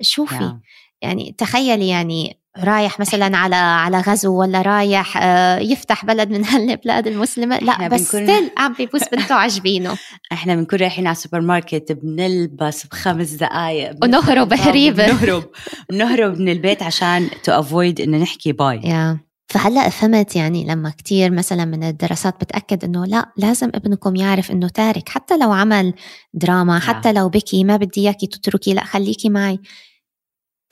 شوفي 0.00 0.34
يا. 0.44 0.60
يعني 1.02 1.34
تخيلي 1.38 1.88
يعني 1.88 2.38
رايح 2.58 3.00
مثلا 3.00 3.36
على 3.42 3.56
على 3.56 4.00
غزو 4.00 4.40
ولا 4.40 4.62
رايح 4.62 5.16
آه، 5.22 5.58
يفتح 5.58 6.04
بلد 6.04 6.30
من 6.30 6.44
هالبلاد 6.50 7.06
المسلمة 7.06 7.58
لا 7.58 7.88
بس 7.88 8.14
بنكون- 8.16 8.26
still 8.36 8.50
عم 8.58 8.72
بيبوس 8.72 9.08
بنته 9.12 9.34
عجبينه 9.34 9.96
إحنا 10.32 10.54
بنكون 10.54 10.78
رايحين 10.78 11.06
على 11.06 11.12
السوبر 11.16 11.40
ماركت 11.40 11.92
بنلبس 11.92 12.86
بخمس 12.86 13.30
دقائق 13.30 13.94
ونهرب 14.02 14.52
هريبة. 14.52 15.06
بنهرب 15.06 15.44
بنهرب 15.90 16.40
من 16.40 16.48
البيت 16.48 16.82
عشان 16.82 17.30
to 17.44 17.52
avoid 17.52 18.00
إنه 18.00 18.18
نحكي 18.18 18.52
bye 18.52 18.80
يا 18.84 19.18
فهلأ 19.48 19.88
فهمت 19.88 20.36
يعني 20.36 20.64
لما 20.64 20.90
كتير 20.90 21.30
مثلا 21.30 21.64
من 21.64 21.82
الدراسات 21.84 22.34
بتأكد 22.40 22.84
إنه 22.84 23.06
لا 23.06 23.32
لازم 23.36 23.70
ابنكم 23.74 24.16
يعرف 24.16 24.50
إنه 24.50 24.68
تارك 24.68 25.08
حتى 25.08 25.38
لو 25.38 25.52
عمل 25.52 25.94
دراما 26.34 26.78
حتى 26.78 27.12
لو 27.12 27.28
بكي 27.28 27.64
ما 27.64 27.76
بدي 27.76 28.00
إياكي 28.00 28.26
تتركي 28.26 28.74
لأ 28.74 28.84
خليكي 28.84 29.28
معي. 29.28 29.60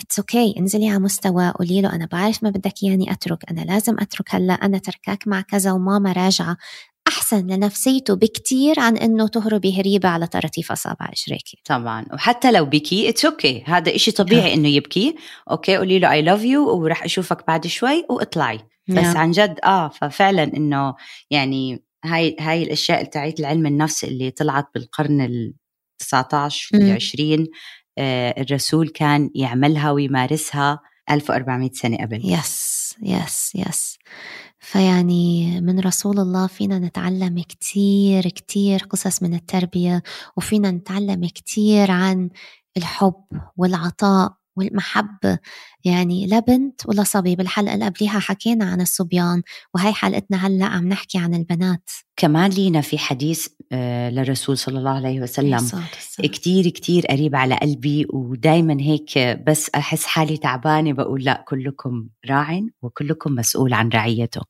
it's 0.00 0.52
okay. 0.52 0.59
انزلي 0.59 0.88
على 0.88 0.99
مستوى 0.99 1.50
قولي 1.50 1.81
له 1.81 1.95
أنا 1.95 2.07
بعرف 2.12 2.43
ما 2.43 2.50
بدك 2.50 2.73
إياني 2.83 3.12
أترك 3.12 3.50
أنا 3.50 3.61
لازم 3.61 3.97
أترك 4.00 4.35
هلأ 4.35 4.54
أنا 4.54 4.78
تركاك 4.78 5.28
مع 5.28 5.40
كذا 5.40 5.73
وماما 5.73 6.12
راجعة. 6.12 6.57
أحسن 7.08 7.46
لنفسيته 7.46 8.14
بكتير 8.14 8.80
عن 8.80 8.96
إنه 8.96 9.28
تهربي 9.28 9.80
هريبة 9.80 10.08
على 10.08 10.26
طراطيف 10.26 10.73
اصابع 10.73 11.08
اجريكي 11.12 11.58
طبعا. 11.64 12.06
وحتى 12.12 12.52
لو 12.52 12.64
بكي 12.64 13.08
it's 13.09 13.61
okay. 13.61 13.68
هذا 13.68 13.94
إشي 13.94 14.11
طبيعي 14.11 14.54
إنه 14.54 14.68
يبكي. 14.68 15.16
okay 15.50 15.76
قولي 15.76 15.99
له 15.99 16.12
I 16.12 16.23
love 16.23 16.44
you 16.44 16.83
وراح 16.82 17.04
أشوفك 17.04 17.46
بعد 17.46 17.66
شوي 17.66 18.06
وإطلعي. 18.11 18.58
بس 18.88 18.94
نعم. 18.94 19.16
عن 19.16 19.30
جد 19.30 19.58
آه 19.64 19.88
ففعلا 19.88 20.42
إنه 20.42 20.94
يعني 21.30 21.84
هاي 22.04 22.37
هاي 22.40 22.62
الأشياء 22.62 23.04
تاعت 23.04 23.40
العلم 23.40 23.66
النفس 23.66 24.04
اللي 24.04 24.30
طلعت 24.30 24.66
بالقرن 24.75 25.20
ال 25.20 25.54
19 25.99 26.76
مم. 26.76 26.82
والعشرين 26.84 27.46
آه 27.99 28.42
الرسول 28.42 28.88
كان 28.88 29.30
يعملها 29.34 29.90
ويمارسها 29.90 30.80
1400 31.11 31.70
سنة 31.73 31.96
قبل. 31.96 32.20
yes 32.25 32.84
yes 33.02 33.52
yes 33.54 33.99
فيعني 34.58 35.60
من 35.60 35.80
رسول 35.80 36.18
الله 36.20 36.46
فينا 36.46 36.78
نتعلم 36.78 37.42
كتير 37.42 38.28
كتير 38.28 38.86
قصص 38.90 39.22
من 39.22 39.34
التربية 39.34 40.02
وفينا 40.36 40.70
نتعلم 40.70 41.26
كتير 41.26 41.90
عن 41.90 42.30
الحب 42.76 43.24
والعطاء 43.56 44.43
والمحبة 44.56 45.38
يعني 45.84 46.26
لا 46.26 46.38
بنت 46.38 46.80
ولا 46.87 47.02
صبي. 47.02 47.37
بالحلقة 47.37 47.75
اللي 47.75 47.84
قبليها 47.84 48.18
حكينا 48.18 48.64
عن 48.64 48.80
الصبيان 48.80 49.42
وهي 49.75 49.92
حلقتنا 49.92 50.46
هلأ 50.46 50.66
عم 50.66 50.88
نحكي 50.88 51.18
عن 51.18 51.34
البنات. 51.34 51.90
كمان 52.16 52.50
لينا 52.50 52.80
في 52.80 52.99
حديث 52.99 53.49
آه 53.73 54.11
للرسول 54.11 54.58
صلى 54.58 54.78
الله 54.78 54.90
عليه 54.90 55.20
وسلم. 55.20 55.70
كتير 56.23 56.68
كتير 56.68 57.06
قريب 57.06 57.37
على 57.37 57.56
قلبي 57.56 58.06
ودايما 58.12 58.76
هيك 58.80 59.18
بس 59.18 59.70
أحس 59.75 60.06
حالي 60.06 60.37
تعبانة. 60.37 60.92
بقول 60.92 61.25
لا 61.25 61.44
كلكم 61.49 62.08
راع 62.30 62.61
وكلكم 62.82 63.32
مسؤول 63.32 63.75
عن 63.75 63.88
رعيته. 63.88 64.40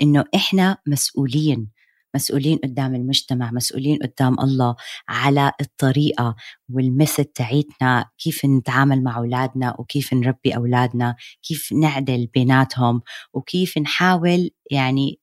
إنه 0.00 0.24
إحنا 0.34 0.78
مسؤولين 0.86 1.75
مسؤولين 2.16 2.58
قدام 2.64 2.94
المجتمع 2.94 3.50
مسؤولين 3.52 3.98
قدام 3.98 4.40
الله 4.40 4.76
على 5.08 5.52
الطريقة 5.60 6.36
والمثل 6.72 7.24
تاعيتنا 7.24 8.06
كيف 8.18 8.44
نتعامل 8.44 9.02
مع 9.02 9.18
أولادنا 9.18 9.76
وكيف 9.78 10.14
نربي 10.14 10.56
أولادنا 10.56 11.16
كيف 11.42 11.72
نعدل 11.72 12.26
بيناتهم 12.34 13.02
وكيف 13.32 13.78
نحاول 13.78 14.50
يعني 14.70 15.20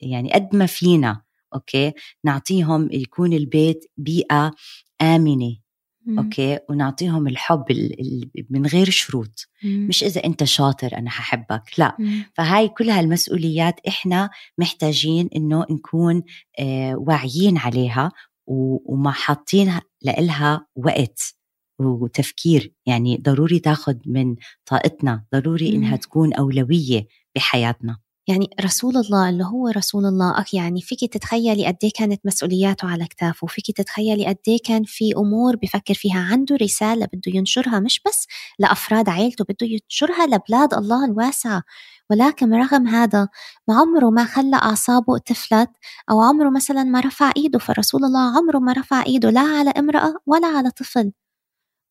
يعني 0.00 0.32
قد 0.32 0.56
ما 0.56 0.66
فينا 0.66 1.22
okay؟ 1.54 1.92
نعطيهم 2.24 2.88
يكون 2.92 3.32
البيت 3.32 3.84
بيئة 3.96 4.54
آمنة. 5.02 5.56
مم. 6.08 6.18
okay 6.18 6.58
ونعطيهم 6.70 7.26
الحب 7.28 7.64
ال- 7.70 8.00
ال- 8.00 8.46
من 8.50 8.66
غير 8.66 8.90
شروط 8.90 9.48
مم. 9.64 9.86
مش 9.88 10.04
إذا 10.04 10.24
أنت 10.24 10.44
شاطر 10.44 10.98
أنا 10.98 11.10
ححبك 11.10 11.62
لا 11.78 11.96
مم. 11.98 12.24
فهاي 12.34 12.68
كل 12.68 12.90
هالمسؤوليات 12.90 13.80
إحنا 13.88 14.30
محتاجين 14.58 15.28
إنه 15.36 15.64
نكون 15.70 16.22
آه 16.58 16.94
واعيين 16.96 17.58
عليها 17.58 18.12
وما 18.46 19.10
حاطين 19.10 19.72
لإلها 20.02 20.66
وقت 20.76 21.34
وتفكير 21.80 22.72
يعني 22.86 23.16
ضروري 23.16 23.58
تاخد 23.58 24.00
من 24.06 24.36
طاقتنا 24.66 25.24
ضروري 25.34 25.68
إنها 25.74 25.90
مم. 25.90 25.96
تكون 25.96 26.32
أولوية 26.34 27.06
بحياتنا 27.36 27.98
يعني 28.28 28.50
رسول 28.64 28.96
الله 28.96 29.28
اللي 29.28 29.44
هو 29.44 29.68
رسول 29.68 30.06
الله 30.06 30.40
أخ 30.40 30.54
يعني 30.54 30.80
فيك 30.82 31.12
تتخيلي 31.12 31.66
قد 31.66 31.76
إيه 31.82 31.90
كانت 31.94 32.20
مسؤولياته 32.26 32.88
على 32.90 33.06
كتافه 33.06 33.46
فيك 33.46 33.76
تتخيلي 33.76 34.26
قد 34.26 34.36
إيه 34.48 34.58
كان 34.64 34.84
في 34.84 35.12
أمور 35.16 35.56
بفكر 35.56 35.94
فيها 35.94 36.20
عنده 36.20 36.56
رسالة 36.56 37.06
بده 37.06 37.32
ينشرها 37.34 37.80
مش 37.80 38.00
بس 38.06 38.26
لأفراد 38.58 39.08
عائلته 39.08 39.44
بده 39.44 39.66
ينشرها 39.66 40.26
لبلاد 40.26 40.74
الله 40.74 41.04
الواسعة 41.04 41.62
ولكن 42.10 42.54
رغم 42.54 42.86
هذا 42.88 43.28
ما 43.68 43.74
عمره 43.74 44.10
ما 44.10 44.24
خلى 44.24 44.56
أعصابه 44.56 45.18
تفلت 45.18 45.70
أو 46.10 46.20
عمره 46.20 46.50
مثلا 46.50 46.84
ما 46.84 47.00
رفع 47.00 47.32
إيده 47.36 47.58
فرسول 47.58 48.04
الله 48.04 48.36
عمره 48.36 48.58
ما 48.58 48.72
رفع 48.72 49.02
إيده 49.06 49.30
لا 49.30 49.40
على 49.40 49.70
امرأة 49.70 50.14
ولا 50.26 50.46
على 50.46 50.70
طفل. 50.70 51.12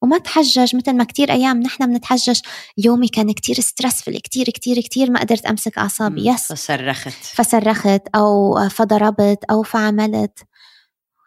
وما 0.01 0.17
تحجج 0.17 0.75
مثل 0.75 0.93
ما 0.93 1.03
كتير 1.03 1.31
أيام 1.31 1.59
نحن 1.59 1.87
بنتحجج 1.87 2.39
يومي 2.77 3.07
كان 3.07 3.31
كتير 3.31 3.55
stressful 3.59 4.17
كتير 4.17 4.45
كتير 4.45 4.81
كتير 4.81 5.11
ما 5.11 5.19
قدرت 5.19 5.45
أمسك 5.45 5.77
أعصابي 5.77 6.29
yes 6.29 6.53
فصرخت. 6.53 7.09
فصرخت 7.09 8.01
أو 8.15 8.55
فضربت 8.69 9.43
أو 9.51 9.63
فعملت. 9.63 10.39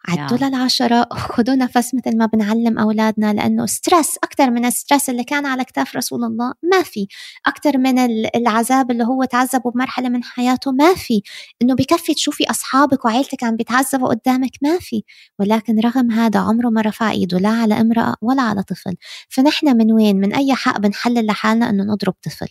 عدوا 0.07 0.37
يا. 0.37 0.49
للعشرة 0.49 1.07
خذوا 1.11 1.55
نفس 1.55 1.95
مثل 1.95 2.17
ما 2.17 2.25
بنعلم 2.25 2.79
أولادنا 2.79 3.33
لأنه 3.33 3.65
stress 3.65 4.17
أكثر 4.23 4.51
من 4.51 4.65
ال 4.65 4.71
stress 4.71 5.09
اللي 5.09 5.23
كان 5.23 5.45
على 5.45 5.63
كتاف 5.63 5.95
رسول 5.95 6.23
الله 6.23 6.53
ما 6.63 6.81
في. 6.83 7.07
أكثر 7.45 7.77
من 7.77 7.99
ال- 7.99 8.35
العذاب 8.35 8.91
اللي 8.91 9.03
هو 9.03 9.23
تعذبه 9.23 9.71
بمرحلة 9.71 10.09
من 10.09 10.23
حياته 10.23 10.71
ما 10.71 10.93
في. 10.95 11.21
إنه 11.61 11.75
بكفي 11.75 12.13
تشوفي 12.13 12.49
أصحابك 12.49 13.05
وعيلتك 13.05 13.43
عم 13.43 13.55
بيتعذبوا 13.55 14.07
قدامك 14.09 14.51
ما 14.61 14.77
في. 14.79 15.03
ولكن 15.39 15.79
رغم 15.79 16.11
هذا 16.11 16.39
عمره 16.39 16.69
ما 16.69 16.81
رفع 16.81 17.11
إيده 17.11 17.37
لا 17.37 17.49
على 17.49 17.81
امرأة 17.81 18.15
ولا 18.21 18.41
على 18.41 18.63
طفل. 18.63 18.95
فنحن 19.29 19.77
من 19.77 19.91
وين؟ 19.91 20.15
من 20.15 20.33
أي 20.33 20.53
حق 20.53 20.77
بنحلل 20.79 21.25
لحالنا 21.25 21.69
إنه 21.69 21.83
نضرب 21.83 22.13
طفل؟ 22.23 22.47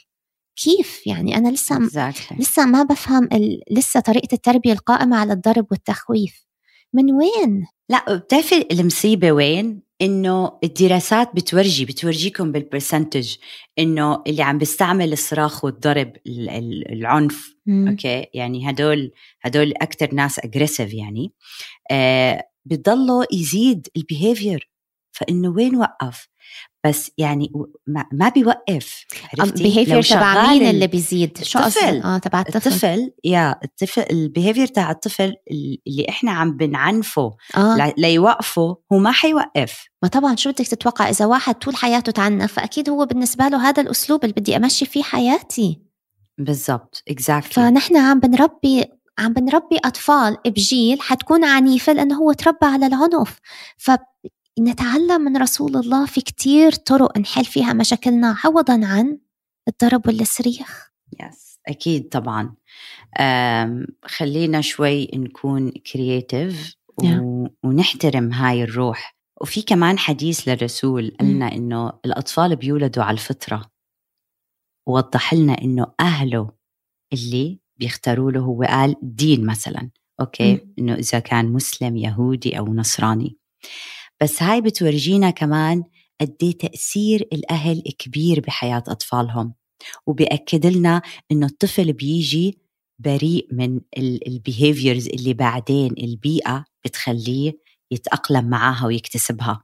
كيف؟ 0.56 1.06
يعني 1.06 1.36
أنا 1.36 1.48
لسه 1.48 1.88
exactly. 1.88 2.38
لسه 2.40 2.64
ما 2.66 2.82
بفهم 2.82 3.24
ال... 3.32 3.60
لسه 3.70 4.00
طريقة 4.00 4.28
التربية 4.32 4.72
القائمة 4.72 5.16
على 5.16 5.32
الضرب 5.32 5.66
والتخويف. 5.70 6.49
من 6.94 7.12
وين؟ 7.12 7.66
لا 7.88 8.16
بتعرفي 8.16 8.66
المصيبة 8.72 9.32
وين؟ 9.32 9.82
إنه 10.02 10.58
الدراسات 10.64 11.30
بتورجي 11.34 11.84
بتورجيكم 11.84 12.52
بالبرسنتج 12.52 13.36
إنه 13.78 14.22
اللي 14.26 14.42
عم 14.42 14.58
بيستعمل 14.58 15.12
الصراخ 15.12 15.64
والضرب 15.64 16.12
العنف 16.26 17.54
مم. 17.66 17.88
okay؟ 17.88 18.26
يعني 18.34 18.70
هدول 18.70 19.12
هدول 19.42 19.72
أكثر 19.76 20.14
ناس 20.14 20.38
aggressive 20.38 20.94
يعني. 20.94 21.32
آه 21.90 22.44
بضلوا 22.64 23.24
يزيد 23.32 23.88
ال 23.96 24.04
behavior 24.04 24.70
فإنه 25.12 25.48
وين 25.48 25.76
وقف؟ 25.76 26.28
بس 26.86 27.10
يعني 27.18 27.52
ما 28.12 28.28
بيوقف 28.28 29.04
عرفتي؟ 29.38 29.62
behavior 29.62 30.02
تبع 30.02 30.52
مين 30.52 30.70
اللي 30.70 30.86
بيزيد؟ 30.86 31.38
شو 31.42 31.58
الطفل 31.58 32.02
آه 32.02 32.18
تبع 32.18 32.40
الطفل. 32.40 32.56
الطفل 32.56 33.12
يا 33.24 33.60
الطفل 33.64 34.04
ال 34.10 34.16
behavior 34.16 34.66
تاع 34.66 34.90
الطفل 34.90 35.34
اللي 35.50 36.06
إحنا 36.08 36.30
عم 36.30 36.56
بنعنفه 36.56 37.36
آه. 37.56 37.94
ليوقفه 37.98 38.76
هو 38.92 38.98
ما 38.98 39.12
حيوقف. 39.12 39.88
ما 40.02 40.08
طبعا 40.08 40.36
شو 40.36 40.50
بدك 40.50 40.66
تتوقع؟ 40.66 41.08
إذا 41.08 41.26
واحد 41.26 41.54
طول 41.54 41.76
حياته 41.76 42.12
تعنف 42.12 42.52
فأكيد 42.52 42.90
هو 42.90 43.06
بالنسبة 43.06 43.48
له 43.48 43.68
هذا 43.68 43.82
الأسلوب 43.82 44.24
اللي 44.24 44.34
بدي 44.38 44.56
أمشي 44.56 44.86
فيه 44.86 45.02
حياتي. 45.02 45.80
بالضبط 46.38 47.02
exactly 47.08 47.52
فنحن 47.52 47.96
عم 47.96 48.20
بنربي 48.20 48.84
عم 49.18 49.32
بنربي 49.32 49.78
أطفال 49.84 50.36
بجيل 50.46 51.00
حتكون 51.00 51.44
عنيفة 51.44 51.92
لأنه 51.92 52.18
هو 52.18 52.32
تربى 52.32 52.66
على 52.66 52.86
العنف. 52.86 53.38
ف 53.78 53.90
نتعلم 54.60 55.20
من 55.20 55.36
رسول 55.36 55.76
الله 55.76 56.06
في 56.06 56.20
كتير 56.20 56.72
طرق 56.72 57.18
نحل 57.18 57.44
فيها 57.44 57.72
مشاكلنا 57.72 58.36
عوضا 58.44 58.86
عن 58.86 59.18
الضرب 59.68 60.06
والصريخ. 60.06 60.90
yes 61.20 61.58
أكيد 61.68 62.08
طبعا. 62.08 62.54
خلينا 64.04 64.60
شوي 64.60 65.10
نكون 65.14 65.70
creative 65.70 66.76
ونحترم 67.64 68.32
هاي 68.32 68.62
الروح. 68.62 69.16
وفي 69.40 69.62
كمان 69.62 69.98
حديث 69.98 70.48
للرسول 70.48 71.16
قالنا 71.20 71.52
إنه 71.52 71.92
الأطفال 72.04 72.56
بيولدوا 72.56 73.04
على 73.04 73.14
الفطرة. 73.14 73.70
ووضح 74.86 75.34
لنا 75.34 75.62
إنه 75.62 75.86
أهله 76.00 76.50
اللي 77.12 77.60
بيختاروا 77.76 78.30
له 78.30 78.40
هو 78.40 78.62
قال 78.62 78.96
دين 79.02 79.46
مثلا. 79.46 79.90
أوكي 80.20 80.66
إنه 80.78 80.94
إذا 80.94 81.18
كان 81.18 81.52
مسلم 81.52 81.96
يهودي 81.96 82.58
أو 82.58 82.74
نصراني. 82.74 83.36
بس 84.22 84.42
هاي 84.42 84.60
بتورجينا 84.60 85.30
كمان 85.30 85.84
قد 86.20 86.54
تأثير 86.60 87.28
الأهل 87.32 87.82
كبير 87.98 88.40
بحياة 88.40 88.82
أطفالهم. 88.88 89.54
وبيأكد 90.06 90.66
لنا 90.66 91.02
إنه 91.32 91.46
الطفل 91.46 91.92
بيجي 91.92 92.58
بريء 92.98 93.48
من 93.52 93.80
ال 93.98 94.09
behaviors 94.09 95.08
اللي 95.08 95.34
بعدين 95.34 95.94
البيئة 95.98 96.64
بتخليه 96.84 97.52
يتأقلم 97.90 98.44
معها 98.50 98.86
ويكتسبها. 98.86 99.62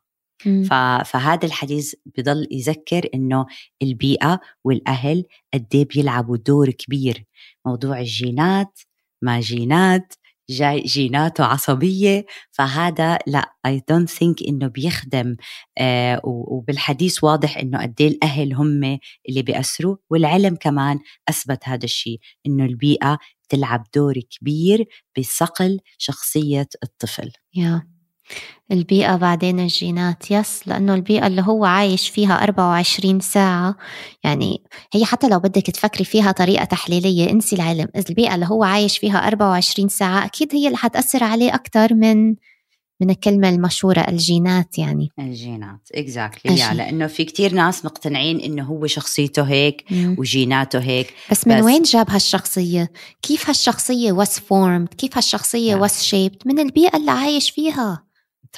فهذا 1.05 1.47
الحديث 1.47 1.95
بضل 2.19 2.49
يذكر 2.51 3.09
إنه 3.15 3.47
البيئة 3.83 4.41
والأهل 4.65 5.25
قد 5.55 5.89
بيلعبوا 5.95 6.37
دور 6.37 6.71
كبير. 6.71 7.25
موضوع 7.67 8.01
الجينات 8.01 8.79
ما 9.23 9.41
جينات 9.41 10.15
جاي 10.51 10.81
جيناته 10.81 11.45
عصبية 11.45 12.27
فهذا 12.51 13.19
لا 13.27 13.53
I 13.67 13.83
don't 13.89 14.11
think 14.11 14.43
إنه 14.49 14.67
بيخدم 14.67 15.37
آه 15.79 16.21
وبالحديث 16.25 17.25
واضح 17.25 17.59
إنه 17.59 17.83
قد 17.83 17.95
إيه 18.01 18.09
الأهل 18.09 18.55
هم 18.55 18.99
اللي 19.29 19.43
بيأثروا 19.43 19.97
والعلم 20.11 20.57
كمان 20.57 20.99
أثبت 21.29 21.69
هذا 21.69 21.85
الشيء 21.85 22.19
إنه 22.47 22.65
البيئة 22.65 23.19
تلعب 23.49 23.85
دور 23.95 24.15
كبير 24.21 24.85
بصقل 25.19 25.81
شخصية 25.99 26.69
الطفل. 26.83 27.31
yeah. 27.59 27.96
البيئة 28.73 29.17
بعدين 29.17 29.61
الجينات 29.61 30.31
يس 30.31 30.69
لأنه 30.69 30.95
البيئة 30.95 31.27
اللي 31.27 31.43
هو 31.43 31.65
عايش 31.65 32.09
فيها 32.09 32.43
24 32.45 33.21
ساعة 33.21 33.77
يعني 34.25 34.63
هي 34.93 35.05
حتى 35.05 35.29
لو 35.29 35.39
بدك 35.39 35.67
تفكري 35.71 36.05
فيها 36.05 36.33
طريقة 36.33 36.65
تحليلية 36.65 37.31
انسي 37.31 37.57
العلم 37.57 37.89
البيئة 37.97 38.35
اللي 38.35 38.47
هو 38.47 38.65
عايش 38.65 38.99
فيها 38.99 39.27
24 39.27 39.89
ساعة 39.89 40.25
أكيد 40.25 40.55
هي 40.55 40.67
اللي 40.67 40.79
حتأثر 40.79 41.25
عليه 41.25 41.55
أكثر 41.55 41.95
من 41.95 42.35
من 43.01 43.11
الكلمة 43.11 43.49
المشهورة 43.49 44.01
الجينات 44.01 44.79
يعني 44.79 45.09
الجينات 45.19 45.89
اكزاكتلي 45.95 46.59
يعني 46.59 46.79
لأنه 46.79 47.07
في 47.07 47.25
كتير 47.25 47.55
ناس 47.55 47.85
مقتنعين 47.85 48.41
إنه 48.41 48.63
هو 48.63 48.87
شخصيته 48.87 49.43
هيك 49.43 49.85
مم. 49.91 50.17
وجيناته 50.19 50.79
هيك 50.79 51.15
بس 51.31 51.47
من 51.47 51.59
بس 51.59 51.65
وين 51.65 51.83
جاب 51.83 52.11
هالشخصية؟ 52.11 52.93
كيف 53.23 53.49
هالشخصية 53.49 54.25
was 54.25 54.39
formed؟ 54.39 54.95
كيف 54.99 55.17
هالشخصية 55.17 55.77
yeah. 55.77 55.89
was 55.89 55.93
shaped؟ 55.93 56.47
من 56.47 56.59
البيئة 56.59 56.97
اللي 56.97 57.11
عايش 57.11 57.51
فيها 57.51 58.06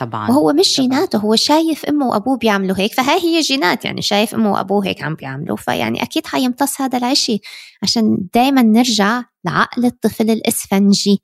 طبعا. 0.01 0.31
وهو 0.31 0.53
مش 0.53 0.77
جيناته 0.77 1.19
هو 1.19 1.37
شايف 1.37 1.85
أمه 1.85 2.07
وأبوه 2.07 2.37
بيعملوا 2.37 2.79
هيك 2.79 2.95
فهاي 2.95 3.21
هي 3.21 3.41
جينات 3.41 3.85
يعني 3.85 4.03
شايف 4.03 4.35
أمه 4.35 4.53
وأبوه 4.53 4.87
هيك 4.87 5.03
عم 5.03 5.15
بيعملوا. 5.15 5.57
فيعني 5.57 6.03
أكيد 6.03 6.27
حيمتص 6.27 6.81
هذا 6.81 6.99
العشي. 6.99 7.41
عشان 7.83 8.19
دائما 8.35 8.63
نرجع 8.63 9.23
لعقل 9.45 9.85
الطفل 9.85 10.31
الإسفنجي. 10.31 11.23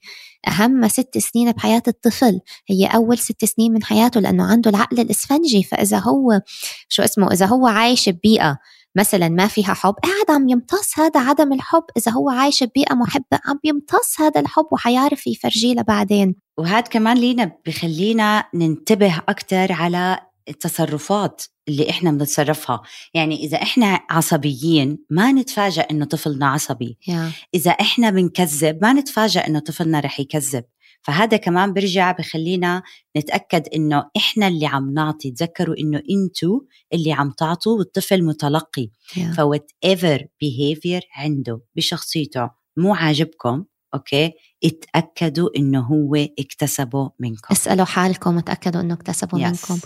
أهم 0.49 0.89
ست 0.89 1.19
سنين 1.19 1.53
بحياة 1.53 1.83
الطفل. 1.89 2.41
هي 2.69 2.87
أول 2.87 3.19
ست 3.19 3.45
سنين 3.45 3.73
من 3.73 3.85
حياته 3.85 4.21
لأنه 4.21 4.45
عنده 4.45 4.71
العقل 4.71 5.01
الإسفنجي. 5.01 5.63
فإذا 5.63 5.99
هو 5.99 6.41
شو 6.89 7.03
اسمه 7.03 7.33
إذا 7.33 7.47
هو 7.47 7.67
عايش 7.67 8.09
ببيئة 8.09 8.59
مثلا 8.97 9.29
ما 9.29 9.47
فيها 9.47 9.75
حب 9.75 9.95
قاعد 10.03 10.41
عم 10.41 10.49
يمتص 10.49 10.99
هذا 10.99 11.21
عدم 11.21 11.53
الحب؟ 11.53 11.85
إذا 11.97 12.13
هو 12.13 12.31
عايش 12.31 12.63
ببيئة 12.63 12.95
محبة 12.95 13.41
عم 13.45 13.59
يمتص 13.65 14.21
هذا 14.21 14.41
الحب 14.41 14.67
وحيعرف 14.73 15.27
يفرجيه 15.27 15.75
لبعدين. 15.75 16.37
وهذا 16.59 16.81
كمان 16.81 17.17
لينا 17.17 17.53
بخلينا 17.67 18.45
ننتبه 18.55 19.23
أكثر 19.29 19.73
على 19.73 20.19
التصرفات 20.49 21.43
اللي 21.69 21.91
إحنا 21.91 22.11
بنتصرفها. 22.11 22.83
يعني 23.15 23.45
إذا 23.45 23.63
إحنا 23.63 24.01
عصبيين 24.11 24.99
ما 25.11 25.33
نتفاجئ 25.33 25.91
إنه 25.91 26.05
طفلنا 26.05 26.49
عصبي. 26.49 26.99
yeah. 27.11 27.13
إذا 27.55 27.71
إحنا 27.71 28.11
بنكذب 28.11 28.79
ما 28.83 28.93
نتفاجئ 28.93 29.47
إنه 29.47 29.59
طفلنا 29.59 30.01
رح 30.01 30.21
يكذب. 30.21 30.65
فهذا 31.05 31.37
كمان 31.37 31.73
برجع 31.73 32.13
بخلينا 32.13 32.83
نتأكد 33.17 33.69
إنه 33.75 34.11
إحنا 34.17 34.49
اللي 34.49 34.67
عم 34.67 34.95
نعطي 34.95 35.31
تذكروا 35.31 35.77
إنه 35.79 36.03
أنتوا 36.11 36.61
اللي 36.93 37.13
عم 37.13 37.31
تعطوا 37.31 37.79
والطفل 37.79 38.25
متلقي 38.25 38.89
yeah. 38.89 39.37
ف 39.37 39.73
whatever 39.85 40.19
behavior 40.19 41.03
عنده 41.17 41.61
بشخصيته 41.77 42.51
مو 42.77 42.95
عاجبكم 42.95 43.65
okay 43.95 44.33
اتأكدوا 44.65 45.49
إنه 45.57 45.81
هو 45.81 46.15
اكتسبه 46.15 47.11
منكم. 47.21 47.49
اسألوا 47.53 47.85
حالكم 47.85 48.37
وتأكدوا 48.37 48.81
إنه 48.81 48.95
اكتسبوا 48.95 49.39
yes. 49.39 49.43
منكم. 49.43 49.79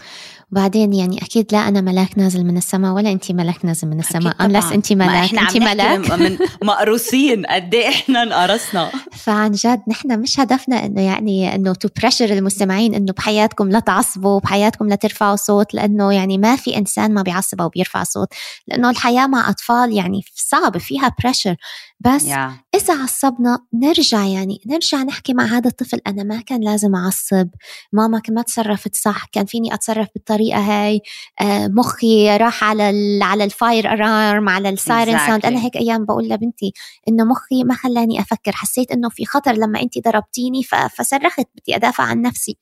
وبعدين 0.53 0.93
يعني 0.93 1.23
أكيد 1.23 1.53
لا 1.53 1.69
أنا 1.69 1.81
ملاك 1.81 2.19
نازل 2.19 2.45
من 2.45 2.57
السماء 2.57 2.93
ولا 2.93 3.13
أنت 3.13 3.33
ملاك 3.33 3.65
نازل 3.65 3.89
من 3.89 4.01
السماء 4.01 4.45
أملس 4.45 4.73
أنت 4.73 4.93
ملاك 4.93 5.35
أنت 5.35 5.57
ملاك. 5.57 6.11
من 6.11 6.39
مقروسين 6.63 7.47
قد 7.47 7.75
إيه 7.75 7.89
إحنا 7.89 8.23
انقرصنا. 8.23 8.91
فعن 9.25 9.53
جد 9.53 9.83
نحن 9.89 10.21
مش 10.21 10.41
هدفنا 10.41 10.87
إنه 10.87 11.01
يعني 11.01 11.55
إنه 11.55 11.73
to 11.73 11.89
pressure 12.01 12.25
المستمعين 12.25 12.95
إنه 12.95 13.13
بحياتكم 13.13 13.69
لا 13.71 13.81
تعصبوا 13.81 14.41
بحياتكم 14.41 14.89
لا 14.89 14.95
ترفعوا 14.95 15.37
صوت 15.37 15.75
لأنه 15.75 16.13
يعني 16.13 16.39
ما 16.39 16.57
في 16.57 16.77
إنسان 16.77 17.15
ما 17.15 17.23
بيعصب 17.23 17.61
أو 17.61 17.69
بيرفع 17.69 18.03
صوت. 18.03 18.29
لأنه 18.67 18.91
الحياة 18.91 19.27
مع 19.27 19.51
أطفال 19.51 19.93
يعني 19.93 20.25
صعبة 20.35 20.79
فيها 20.79 21.15
pressure 21.23 21.57
بس 22.01 22.27
yeah. 22.27 22.51
إذا 22.75 23.03
عصبنا 23.03 23.59
نرجع 23.75 24.25
يعني 24.25 24.61
نرجع 24.69 25.03
نحكي 25.03 25.35
مع 25.35 25.45
هذا 25.45 25.69
الطفل 25.69 26.01
أنا 26.07 26.23
ما 26.23 26.41
كان 26.41 26.61
لازم 26.61 26.95
أعصب. 26.95 27.49
ماما 27.93 28.23
ما 28.31 28.43
تصرفت 28.43 28.97
صح 28.97 29.25
كان 29.33 29.47
فيني 29.47 29.75
أتصرف 29.75 30.09
بالطريقة 30.15 30.59
هاي. 30.61 31.01
آه، 31.41 31.67
مخي 31.67 32.37
راح 32.37 32.65
على 32.65 33.19
على 33.23 33.45
ال 33.45 33.54
fire 33.54 33.93
alarm 33.93 34.49
على 34.49 34.69
ال 34.69 34.77
siren 34.77 35.19
sound 35.19 35.47
أنا 35.47 35.65
هيك 35.65 35.77
أيام 35.77 36.05
بقول 36.05 36.29
لبنتي 36.29 36.73
إنه 37.09 37.25
مخي 37.25 37.65
ما 37.65 37.75
خلاني 37.75 38.21
أفكر. 38.21 38.53
حسيت 38.53 38.91
إنه 38.93 39.09
في 39.09 39.25
خطر 39.25 39.53
لما 39.53 39.83
أنت 39.83 39.99
ضربتيني 40.05 40.63
فصرخت 40.97 41.47
بدي 41.57 41.77
أدافع 41.77 42.05
عن 42.05 42.23
نفسي. 42.23 42.57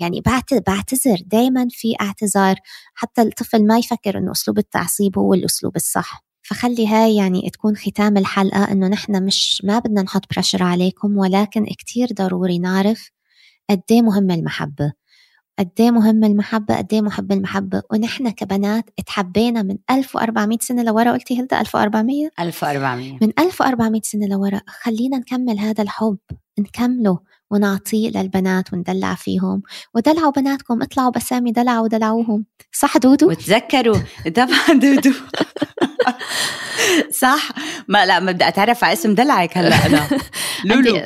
يعني 0.00 0.22
بعتذر. 0.66 1.16
دايما 1.26 1.66
في 1.70 1.94
اعتذار. 2.00 2.56
حتى 2.94 3.22
الطفل 3.22 3.66
ما 3.66 3.78
يفكر 3.78 4.18
إنه 4.18 4.32
أسلوب 4.32 4.58
التعصيب 4.58 5.18
هو 5.18 5.34
الأسلوب 5.34 5.76
الصح. 5.76 6.31
فخلي 6.52 6.86
هاي 6.86 7.16
يعني 7.16 7.50
تكون 7.50 7.76
ختام 7.76 8.16
الحلقة 8.16 8.72
إنه 8.72 8.88
نحن 8.88 9.24
مش 9.24 9.62
ما 9.64 9.78
بدنا 9.78 10.02
نحط 10.02 10.22
بريشر 10.32 10.62
عليكم 10.62 11.18
ولكن 11.18 11.64
كتير 11.64 12.08
ضروري 12.12 12.58
نعرف 12.58 13.10
قد 13.70 13.82
إيه 13.90 14.02
مهمة 14.02 14.34
المحبة. 14.34 14.92
قد 15.58 15.70
إيه 15.80 15.90
مهمة 15.90 16.26
المحبة 16.26 16.76
قد 16.76 16.92
إيه 16.92 17.00
محب 17.00 17.32
المحبة. 17.32 17.82
ونحن 17.92 18.30
كبنات 18.30 18.84
اتحبينا 18.98 19.62
من 19.62 19.76
1400 19.90 20.58
سنة 20.60 20.82
لورا. 20.82 21.12
قلتي 21.12 21.40
هلدا 21.40 21.60
1400 21.60 22.30
1400 22.40 23.18
من 23.22 23.32
1400 23.38 24.00
سنة 24.04 24.26
لورا. 24.26 24.60
خلينا 24.66 25.18
نكمل 25.18 25.58
هذا 25.58 25.82
الحب 25.82 26.18
نكمله. 26.58 27.18
ونعطيه 27.52 28.10
للبنات 28.10 28.72
وندلع 28.72 29.14
فيهم. 29.14 29.62
ودلعوا 29.94 30.30
بناتكم 30.32 30.82
اطلعوا 30.82 31.10
بسامي 31.10 31.52
دلعوا 31.52 31.84
ودلعوهم. 31.84 32.44
صح 32.72 32.96
دودو؟ 32.98 33.28
وتذكروا. 33.28 33.98
طبعا 34.36 34.72
دودو. 34.74 35.12
صح. 37.22 37.48
ما 37.88 38.06
لا 38.06 38.20
ما 38.20 38.32
بدي 38.32 38.48
أتعرف 38.48 38.84
على 38.84 38.92
اسم 38.92 39.14
دلعك 39.14 39.58
هلأ. 39.58 39.86
أنا 39.86 40.08
لولو. 40.64 40.96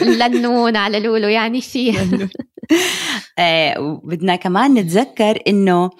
لنون 0.20 0.76
على 0.76 1.00
لولو 1.00 1.28
يعني 1.28 1.60
في 1.60 1.98
آه، 3.38 4.00
بدنا 4.04 4.36
كمان 4.36 4.74
نتذكر 4.74 5.38
إنه 5.48 5.90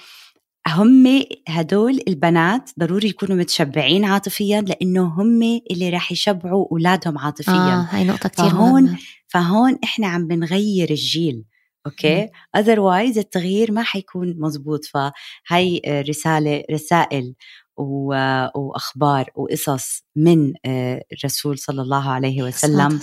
هم 0.68 1.24
هدول 1.48 2.00
البنات 2.08 2.70
ضروري 2.80 3.08
يكونوا 3.08 3.36
متشبعين 3.36 4.04
عاطفيا 4.04 4.60
لأنه 4.60 5.04
هم 5.04 5.42
اللي 5.70 5.90
راح 5.90 6.12
يشبعوا 6.12 6.66
أولادهم 6.72 7.18
عاطفيا. 7.18 7.52
آه 7.52 7.86
هاي 7.90 8.04
نقطة 8.04 8.28
كثير 8.28 8.50
فهون 8.50 8.82
مهمة. 8.82 8.98
فهون 9.28 9.78
إحنا 9.84 10.06
عم 10.06 10.26
بنغير 10.26 10.90
الجيل 10.90 11.44
okay؟ 11.86 12.28
otherwise 12.56 13.18
التغيير 13.18 13.72
ما 13.72 13.82
حيكون 13.82 14.34
مزبوط 14.38 14.80
فهي 14.84 15.80
رسالة 16.08 16.62
رسائل. 16.70 17.34
وأخبار 17.76 19.30
وقصص 19.34 20.04
من 20.16 20.52
الرسول 21.12 21.58
صلى 21.58 21.82
الله 21.82 22.10
عليه 22.10 22.42
وسلم 22.42 23.00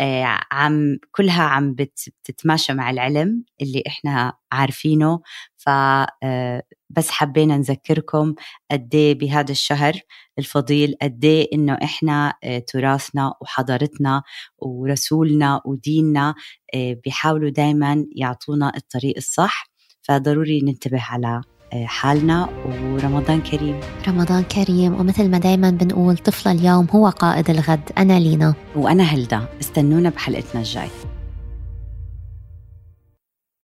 آه، 0.00 0.38
عم 0.50 0.98
كلها 1.12 1.42
عم 1.42 1.74
بتتماشى 1.74 2.72
مع 2.72 2.90
العلم 2.90 3.44
اللي 3.62 3.82
إحنا 3.86 4.32
عارفينه. 4.52 5.20
ف 5.56 5.68
آه، 5.68 6.62
حبينا 7.08 7.56
نذكركم 7.56 8.34
قد 8.70 8.94
إيه 8.94 9.14
بهذا 9.18 9.50
الشهر 9.52 10.00
الفضيل 10.38 10.94
قد 11.02 11.24
إيه 11.24 11.48
إنه 11.52 11.78
إحنا 11.82 12.34
آه، 12.44 12.58
تراثنا 12.58 13.34
وحضارتنا 13.40 14.22
ورسولنا 14.58 15.60
وديننا 15.64 16.34
بيحاولوا 16.74 17.50
دائما 17.50 18.06
يعطونا 18.16 18.72
الطريق 18.76 19.16
الصح. 19.16 19.66
فضروري 20.02 20.60
ننتبه 20.60 21.02
على 21.02 21.40
حالنا 21.74 22.48
ورمضان 22.66 23.40
كريم. 23.40 23.80
رمضان 24.08 24.42
كريم 24.42 25.00
ومثل 25.00 25.30
ما 25.30 25.38
دايما 25.38 25.70
بنقول 25.70 26.16
طفل 26.16 26.50
اليوم 26.50 26.86
هو 26.90 27.08
قائد 27.08 27.50
الغد. 27.50 27.80
أنا 27.98 28.20
لينا. 28.20 28.54
وأنا 28.76 29.02
هلدا 29.02 29.42
استنونا 29.60 30.10
بحلقتنا 30.10 30.60
الجاي. 30.60 30.88